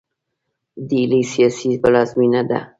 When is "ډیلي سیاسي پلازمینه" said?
0.89-2.41